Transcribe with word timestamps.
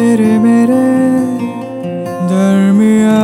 तेरे 0.00 0.38
मेरे 0.38 0.76
दरमिया 2.28 3.16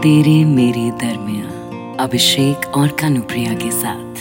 तेरे 0.00 0.44
मेरे 0.44 0.90
दरमिया 0.90 1.46
अभिषेक 2.04 2.66
और 2.76 2.88
कानुप्रिया 2.88 3.54
के 3.54 3.70
साथ। 3.70 4.14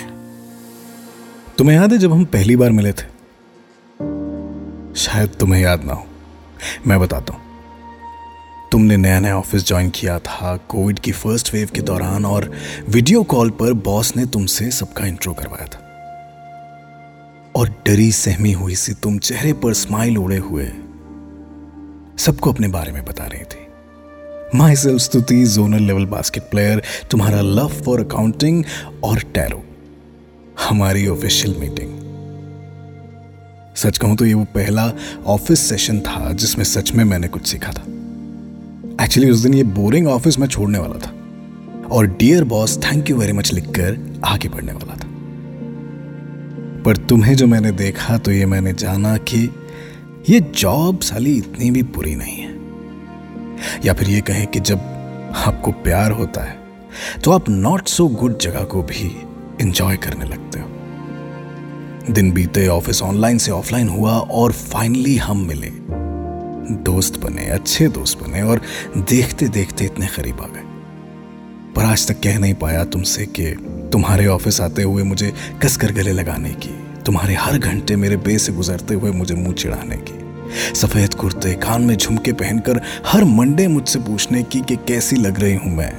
तुम्हें 1.57 1.76
याद 1.76 1.92
है 1.92 1.97
जब 1.97 2.13
हम 2.13 2.26
पहली 2.26 2.55
बार 2.55 2.71
मिले 2.71 2.92
थे? 2.92 3.05
शायद 4.96 5.29
तुम्हें 5.40 5.62
याद 5.62 5.83
ना 5.83 5.94
हो। 5.94 6.06
मैं 6.88 6.99
बताता 6.99 7.33
हूँ। 7.33 7.42
तुमने 8.72 8.97
नया 8.97 9.19
नया 9.19 9.38
ऑफ़िस 9.38 9.67
ज्वाइन 9.67 9.90
किया 9.90 10.19
था 10.19 10.58
कोविड 10.58 10.99
की 10.99 11.12
फ़र्स्ट 11.12 11.53
वेव 11.53 11.69
के 11.76 11.81
दौरान 11.81 12.26
और 12.26 12.51
वीडियो 12.90 13.24
कॉल 13.24 13.49
पर 13.49 13.74
बॉस 13.74 14.15
ने 14.17 14.26
तुमसे 14.26 14.72
सबका 14.72 15.06
इंट्रो 15.06 15.33
करवाया 15.33 15.65
था। 15.65 15.90
और 17.62 17.70
डरी 17.70 18.12
सहमी 18.12 18.52
हुई 18.52 18.75
सी 18.75 18.94
तुम 18.94 19.17
चेहरे 19.17 19.53
पर 19.53 19.73
स्माइल 19.73 20.17
उड़े 20.17 20.38
हुए। 20.38 20.66
सबको 22.17 22.52
अपने 22.52 22.67
बारे 22.67 22.91
में 22.91 23.05
बता 23.05 23.26
रही 23.26 23.41
थी। 23.41 23.67
Myself 24.76 25.02
Stuti, 25.02 25.45
zonal 25.45 25.81
level 25.81 26.05
basket 26.05 26.44
player, 26.44 26.84
तुम्हारा 27.12 27.41
लव 27.41 27.67
फॉर 27.67 28.00
अकाउंटिंग 28.00 28.63
और 29.03 29.20
टैरो। 29.20 29.63
हमारी 30.70 31.08
ऑफिशियल 31.08 31.55
मीटिंग। 31.59 32.00
सच 33.75 33.98
कहूँ 33.98 34.17
तो 34.17 34.25
ये 34.25 34.34
वो 34.34 34.44
पहला 34.44 34.94
ऑफ़िस 35.25 35.59
सेशन 35.59 36.00
था 36.00 36.34
जिसमें 36.34 36.66
सच 36.66 36.91
में 36.91 37.03
मैंने 37.03 37.28
कुछ 37.28 37.48
सीखा 37.48 37.72
था। 37.72 37.84
एक्चुअली 39.03 39.30
उस 39.30 39.39
दिन 39.39 39.53
ये 39.53 39.64
बोरिंग 39.64 40.08
ऑफ़िस 40.08 40.39
में 40.39 40.48
छोड़ने 40.48 40.80
वाला 40.80 40.95
था। 40.95 41.12
और 41.88 42.08
dear 42.08 42.44
boss, 42.44 42.78
thank 42.78 43.09
you 43.09 43.17
very 43.17 43.34
much 43.34 43.53
लिखकर 43.53 44.20
आगे 44.25 44.50
बढ़ने 44.50 44.73
वाला 44.73 44.94
था। 44.94 45.01
पर 46.85 46.98
तुम्हें 46.98 47.35
जो 47.35 47.48
मैंने 47.48 47.71
देखा 47.71 48.17
तो 48.17 48.31
ये 48.31 48.45
मैंने 48.45 48.73
जाना 48.73 49.17
कि 49.17 49.39
ये 50.30 50.39
जॉब 50.39 50.99
साली 50.99 51.35
इतनी 51.38 51.72
भी 51.72 51.84
बुरी 51.84 52.16
नहीं 52.16 52.38
है। 52.38 52.50
या 53.86 53.94
फिर 53.94 54.09
ये 54.09 54.22
कहें 54.22 54.47
कि 54.47 54.59
जब 54.59 54.80
आपको 55.38 55.72
प्यार 55.72 56.11
होता 56.11 56.44
है 56.44 56.59
तो 57.23 57.31
आप 57.31 57.50
नॉट 57.50 57.88
सो 57.88 58.08
गुड 58.08 58.38
जगह 58.39 58.64
को 58.64 58.83
भी 58.83 59.16
इंजॉय 59.61 59.97
करने 59.97 60.25
लगते 60.25 60.59
हो। 60.59 62.14
दिन 62.14 62.31
बीते 62.31 62.67
ऑफ़िस 62.67 63.02
ऑनलाइन 63.02 63.38
से 63.38 63.52
ऑफलाइन 63.52 63.89
हुआ 63.89 64.17
और 64.19 64.52
फाइनली 64.52 65.16
हम 65.17 65.45
मिले। 65.47 65.72
दोस्त 66.84 67.19
बने, 67.19 67.45
अच्छे 67.45 67.88
दोस्त 67.88 68.23
बने 68.23 68.41
और 68.41 68.61
देखते 68.97 69.47
देखते 69.50 69.86
इतने 69.86 70.08
करीब 70.08 70.41
आ 70.41 70.47
गए। 70.47 70.70
पर 71.75 71.83
आज 71.83 72.08
तक 72.08 72.19
कह 72.23 72.38
नहीं 72.39 72.53
पाया 72.53 72.83
तुमसे 72.86 73.25
कि 73.30 73.45
तुम्हारे 73.91 74.25
ऑफ़िस 74.27 74.59
आते 74.61 74.83
हुए 74.83 75.03
मुझे 75.03 75.31
कसकर 75.64 75.91
गले 75.91 76.11
लगाने 76.11 76.50
की, 76.55 76.73
तुम्हारे 77.05 77.36
हर 77.36 77.58
घंटे 77.58 77.95
मेरे 77.95 78.17
बे 78.17 78.38
से 78.38 78.53
गुजरते 78.53 78.94
हुए 78.94 79.11
मुझे 79.11 79.36
मुँह 79.36 79.53
चिढ़ाने 79.53 79.97
की, 80.00 80.19
सफ़ेद 80.75 81.13
कुर्ते, 81.13 81.53
कान 81.53 81.81
में 81.81 81.95
झुमके 81.97 82.33
पहनकर 82.33 82.81
हर 83.08 83.23
मंडे 83.23 83.67
मुझसे 83.67 84.00
पूछने 84.00 84.44
की 84.44 84.61
कि 84.61 84.75
कैसी 84.88 85.16
लग 85.16 85.39
रही 85.39 85.55
हूँ 85.55 85.75
मैं। 85.75 85.94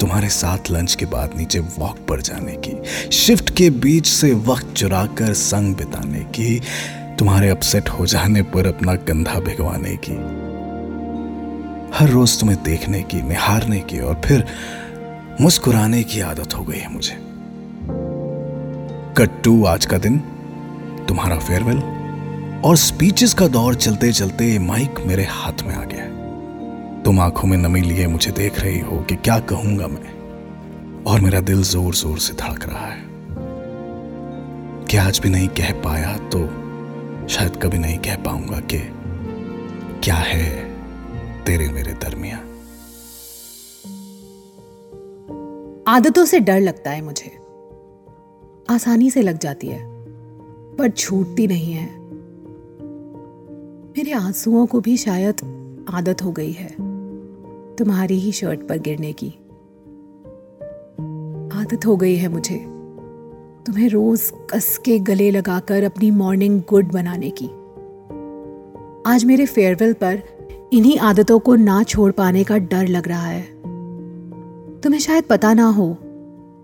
तुम्हारे 0.00 0.28
साथ 0.28 0.70
लंच 0.70 0.94
के 0.94 1.06
बाद 1.06 1.30
नीचे 1.36 1.58
वॉक 1.78 1.98
पर 2.08 2.20
जाने 2.20 2.56
की, 2.58 2.74
शिफ्ट 3.16 3.50
के 3.56 3.70
बीच 3.70 4.06
से 4.06 4.32
वक्त 4.46 4.74
चुराकर 4.76 5.32
संग 5.34 5.74
बिताने 5.76 6.24
की, 6.34 6.60
तुम्हारे 7.18 7.48
अपसेट 7.48 7.88
हो 7.88 8.06
जाने 8.06 8.42
पर 8.42 8.66
अपना 8.66 8.94
कंधा 8.94 9.38
भिगवाने 9.40 9.96
की, 10.04 10.16
हर 11.94 12.08
रोज 12.08 12.38
तुम्हें 12.40 12.62
देखने 12.62 13.02
की, 13.02 13.22
निहारने 13.22 13.80
की 13.80 13.98
और 13.98 14.20
फिर 14.24 14.44
मुस्कुराने 15.40 16.02
की 16.02 16.20
आदत 16.20 16.54
हो 16.54 16.64
गई 16.64 16.78
है 16.78 16.92
मुझे। 16.92 17.14
कट्टू, 19.18 19.64
आज 19.64 19.84
का 19.86 19.98
दिन, 19.98 20.18
तुम्हारा 21.08 21.38
फेयरवेल 21.38 21.78
और 22.64 22.76
स्पीचेस 22.76 23.34
का 23.34 23.46
दौर 23.48 23.74
चलते 23.74 24.12
चलते 24.12 24.58
माइक 24.58 24.94
मेरे 25.06 25.24
हाथ 25.24 25.62
में 25.62 25.74
आ 25.74 25.84
गया 25.84 26.06
तुम 27.02 27.20
आँखों 27.20 27.48
में 27.48 27.56
नमी 27.58 27.80
लिए 27.80 28.06
मुझे 28.06 28.30
देख 28.30 28.60
रही 28.60 28.80
हो 28.80 28.98
कि 28.98 29.16
क्या 29.16 29.38
कहूँगा 29.52 29.86
मैं। 29.86 31.04
और 31.04 31.20
मेरा 31.20 31.40
दिल 31.40 31.62
ज़ोर 31.62 31.94
ज़ोर 31.94 32.18
से 32.18 32.34
धड़क 32.34 32.68
रहा 32.68 32.86
है। 32.86 33.06
कि 34.86 34.96
आज 34.96 35.20
भी 35.22 35.30
नहीं 35.30 35.48
कह 35.48 35.72
पाया 35.80 36.16
तो 36.28 36.46
शायद 37.28 37.56
कभी 37.62 37.78
नहीं 37.78 37.98
कह 37.98 38.16
पाऊँगा 38.16 38.60
कि 38.72 38.78
क्या 40.04 40.14
है 40.14 40.44
तेरे 41.44 41.68
मेरे 41.68 41.92
दरमिया 41.92 42.38
आदतों 45.88 46.24
से 46.24 46.40
डर 46.40 46.60
लगता 46.60 46.90
है 46.90 47.02
मुझे। 47.02 47.30
आसानी 48.70 49.10
से 49.10 49.22
लग 49.22 49.38
जाती 49.38 49.66
है, 49.66 49.86
पर 50.76 50.88
छूटती 50.88 51.46
नहीं 51.46 51.72
है। 51.72 51.86
मेरे 53.98 54.12
आंसुओं 54.12 54.66
को 54.66 54.80
भी 54.80 54.96
शायद 54.96 55.34
आदत 55.90 56.22
हो 56.22 56.32
गई 56.32 56.52
है, 56.52 56.68
तुम्हारी 57.76 58.18
ही 58.18 58.32
शर्ट 58.32 58.60
पर 58.60 58.78
गिरने 58.78 59.12
की। 59.12 59.28
आदत 61.58 61.86
हो 61.86 61.96
गई 61.96 62.16
है 62.16 62.28
मुझे, 62.28 62.58
तुम्हें 63.66 63.88
रोज 63.88 64.32
कस 64.50 64.78
के 64.78 64.98
गले 64.98 65.30
लगाकर 65.30 65.84
अपनी 65.84 66.10
मॉर्निंग 66.10 66.62
गुड 66.68 66.92
बनाने 66.92 67.30
की। 67.30 67.46
आज 69.06 69.24
मेरे 69.24 69.46
फेयरवेल 69.46 69.92
पर 69.92 70.22
इन्हीं 70.72 70.98
आदतों 70.98 71.38
को 71.38 71.54
ना 71.54 71.82
छोड़ 71.82 72.12
पाने 72.12 72.44
का 72.44 72.58
डर 72.58 72.86
लग 72.86 73.08
रहा 73.08 73.26
है। 73.26 73.58
तुम्हें 74.82 75.00
शायद 75.00 75.24
पता 75.24 75.54
ना 75.54 75.64
हो, 75.64 75.96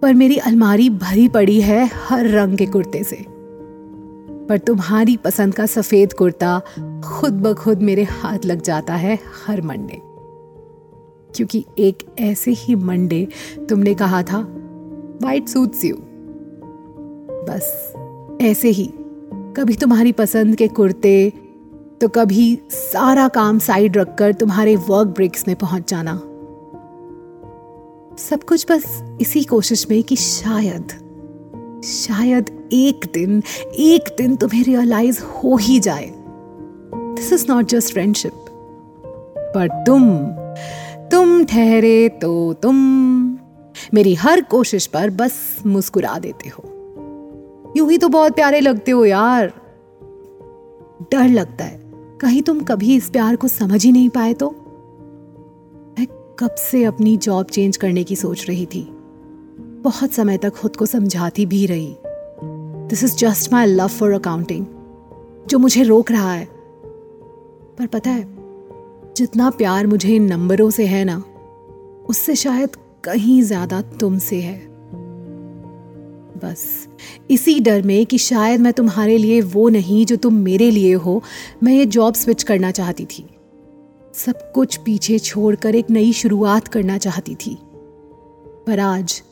पर 0.02 0.14
मेरी 0.14 0.36
अलमारी 0.36 0.91
भरी 0.91 1.28
पड़ी 1.28 1.60
है 1.60 1.91
हर 2.08 2.28
रंग 2.28 2.58
के 2.58 2.66
कुर्ते 2.66 3.02
से। 3.04 3.25
पर 4.48 4.58
तुम्हारी 4.58 5.16
पसंद 5.16 5.54
का 5.54 5.66
सफ़ेद 5.66 6.12
कुर्ता 6.12 6.58
खुद 7.04 7.32
ब 7.32 7.54
खुद 7.54 7.82
मेरे 7.82 8.03
हाथ 8.03 8.44
लग 8.44 8.62
जाता 8.62 8.94
है 8.94 9.19
हर 9.47 9.62
मंडे। 9.62 10.00
क्योंकि 11.34 11.64
एक 11.78 11.98
ऐसे 12.20 12.50
ही 12.50 12.74
मंडे 12.74 13.26
तुमने 13.69 13.94
कहा 13.94 14.22
था 14.22 14.41
वाइट 15.22 15.48
सूट्स 15.48 15.84
यू 15.84 15.97
बस, 17.48 17.94
ऐसे 18.42 18.69
ही। 18.69 18.92
कभी 19.56 19.74
तुम्हारी 19.74 20.12
पसंद 20.12 20.56
के 20.56 20.69
कुर्ते 20.69 21.32
तो 22.00 22.08
कभी 22.08 22.58
सारा 22.70 23.28
काम 23.28 23.58
साइड 23.58 23.97
रखकर 23.97 24.32
तुम्हारे 24.32 24.76
वर्क 24.76 25.08
ब्रेक्स 25.08 25.48
में 25.48 25.56
पहुँच 25.56 25.91
जाना। 25.91 26.20
सब 28.19 28.42
कुछ 28.44 28.66
बस 28.70 29.02
इसी 29.20 29.42
कोशिश 29.44 29.86
में 29.91 30.02
कि 30.02 30.16
शायद 30.16 30.92
शायद 31.84 32.69
एक 32.72 33.10
दिन 33.14 33.42
एक 33.75 34.14
दिन 34.19 34.36
तुम्हें 34.36 34.64
रियलाइज़ 34.64 35.22
हो 35.22 35.56
ही 35.56 35.78
जाए। 35.80 36.12
This 36.94 37.32
is 37.32 37.47
not 37.48 37.64
just 37.64 37.92
friendship 37.92 38.32
पर 39.56 39.69
तुम 39.86 40.19
तुम 41.10 41.44
ठहरे 41.44 42.08
तो 42.08 42.53
तुम, 42.53 42.76
मेरी 43.94 44.14
हर 44.14 44.41
कोशिश 44.41 44.86
पर 44.86 45.10
बस 45.10 45.56
मुस्कुरा 45.66 46.19
देते 46.19 46.48
हो। 46.48 46.64
यूँ 47.76 47.91
ही 47.91 47.98
तो 47.98 48.08
बहुत 48.08 48.34
प्यारे 48.34 48.60
लगते 48.60 48.91
हो 48.91 49.04
यार। 49.04 49.53
डर 51.12 51.28
लगता 51.28 51.64
है, 51.64 51.80
कहीं 52.20 52.42
तुम 52.42 52.60
कभी 52.60 52.97
इस 52.97 53.10
प्यार 53.10 53.36
को 53.36 53.48
समझ 53.48 53.84
ही 53.84 53.92
नहीं 53.92 54.08
पाए 54.08 54.34
तो? 54.34 54.54
कब 56.39 56.55
से 56.55 56.84
अपनी 56.84 57.17
जॉब 57.17 57.47
चेंज 57.47 57.77
करने 57.77 58.05
की 58.05 58.17
सोच 58.17 58.49
रही 58.49 58.67
थी। 58.67 58.89
बहुत 59.83 60.12
समय 60.12 60.39
तक 60.39 60.50
खुद 60.50 60.77
को 60.77 60.87
समझाती 60.87 61.47
भी 61.47 61.67
रही। 61.67 61.97
This 62.89 63.05
is 63.05 63.17
just 63.17 63.53
my 63.53 63.67
love 63.67 63.89
for 63.89 64.12
accounting 64.12 64.67
जो 65.49 65.59
मुझे 65.59 65.83
रोक 65.83 66.11
रहा 66.11 66.33
है। 66.33 66.45
पर 67.78 67.87
पता 67.87 68.11
है, 68.11 68.27
जितना 69.17 69.50
प्यार 69.50 69.87
मुझे 69.87 70.17
इन 70.17 70.25
नंबरों 70.25 70.71
से 70.71 70.87
है 70.87 71.05
ना, 71.05 71.25
उससे 72.09 72.37
शायद 72.37 72.71
कहीं 73.05 73.43
ज़्यादा 73.43 73.81
तुमसे 73.81 74.41
है। 74.41 74.59
बस, 76.45 76.89
इसी 77.31 77.61
डर 77.61 77.83
में 77.83 78.06
कि 78.06 78.19
शायद 78.19 78.61
मैं 78.61 78.72
तुम्हारे 78.72 79.19
लिए 79.19 79.41
वो 79.41 79.69
नहीं 79.69 80.06
जो 80.06 80.16
तुम 80.16 80.34
मेरे 80.34 80.71
लिए 80.71 80.95
हो, 80.95 81.22
मैं 81.63 81.72
ये 81.72 81.87
जॉब 81.87 82.15
स्विच 82.15 82.42
करना 82.42 82.71
चाहती 82.71 83.04
थी। 83.04 83.34
सब 84.15 84.53
कुछ 84.53 84.77
पीछे 84.77 85.19
छोड़कर 85.19 85.75
एक 85.75 85.91
नई 85.91 86.13
शुरुआत 86.13 86.69
करना 86.69 86.99
चाहती 86.99 87.34
थी। 87.34 87.59
पर 88.66 88.81
आज, 88.81 89.22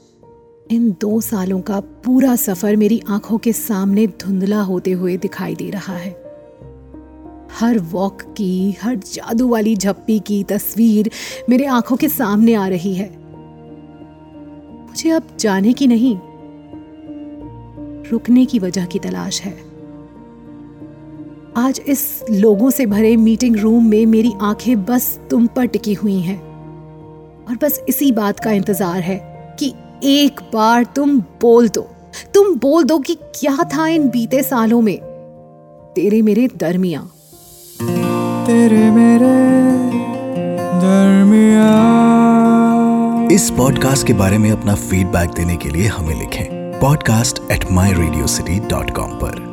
इन 0.70 0.96
दो 1.00 1.20
सालों 1.20 1.60
का 1.60 1.80
पूरा 1.80 2.36
सफ़र 2.36 2.76
मेरी 2.76 3.02
आँखों 3.08 3.38
के 3.38 3.52
सामने 3.52 4.06
धुंधला 4.06 4.60
होते 4.60 4.92
हुए 4.92 5.16
दिखाई 5.16 5.54
दे 5.54 5.70
रहा 5.70 5.96
है। 5.96 6.10
हर 7.52 7.78
वॉक 7.78 8.22
की, 8.22 8.72
हर 8.72 8.96
जादू 8.96 9.48
वाली 9.48 9.76
झप्पी 9.76 10.18
की 10.18 10.44
तस्वीर 10.44 11.10
मेरे 11.48 11.66
आँखों 11.66 11.96
के 11.96 12.08
सामने 12.08 12.54
आ 12.54 12.68
रही 12.68 12.94
है। 12.94 13.10
मुझे 14.88 15.10
अब 15.10 15.36
जाने 15.40 15.72
की 15.72 15.86
नहीं, 15.86 16.18
रुकने 18.10 18.44
की 18.44 18.58
वजह 18.58 18.86
की 18.86 18.98
तलाश 18.98 19.42
है। 19.42 19.71
आज 21.56 21.80
इस 21.86 22.02
लोगों 22.30 22.70
से 22.70 22.84
भरे 22.86 23.16
मीटिंग 23.16 23.56
रूम 23.56 23.88
में 23.90 24.06
मेरी 24.06 24.32
आँखें 24.42 24.84
बस 24.84 25.18
तुम 25.30 25.46
पर 25.46 25.66
टिकी 25.66 25.94
हुई 25.94 26.20
हैं। 26.20 26.38
और 27.48 27.56
बस 27.62 27.80
इसी 27.88 28.10
बात 28.12 28.40
का 28.40 28.50
इंतज़ार 28.50 29.00
है 29.00 29.18
कि 29.60 29.72
एक 30.04 30.40
बार 30.54 30.84
तुम 30.84 31.18
बोल 31.40 31.68
दो। 31.68 31.80
तुम 32.34 32.54
बोल 32.54 32.84
दो 32.84 32.98
कि 32.98 33.14
क्या 33.14 33.56
था 33.74 33.86
इन 33.88 34.08
बीते 34.08 34.42
सालों 34.42 34.80
में। 34.80 34.96
तेरे 35.94 36.22
मेरे 36.22 36.48
दरमिया 36.56 37.08
तेरे 38.46 38.90
मेरे 38.90 39.30
दरमिया 40.80 41.70
इस 43.34 43.50
पॉडकास्ट 43.50 44.06
के 44.06 44.12
बारे 44.12 44.38
में 44.38 44.50
अपना 44.50 44.74
फीडबैक 44.74 45.30
देने 45.30 45.56
के 45.56 45.68
लिए 45.68 45.86
हमें 45.88 46.18
लिखें 46.18 46.46
podcast 46.80 47.50
at 47.52 47.70
my 47.72 47.92
Radio 47.92 48.26
City 48.26 48.58
dot 48.68 48.90
com 48.90 49.14
पर। 49.14 49.51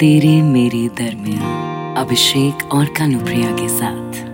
तेरे 0.00 0.42
मेरे 0.42 0.88
दरमियान 0.88 1.94
अभिषेक 1.96 2.72
और 2.72 2.86
कानुप्रिया 2.86 3.50
के 3.50 3.68
साथ। 3.68 4.33